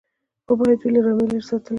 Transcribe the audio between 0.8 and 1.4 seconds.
وي له رمې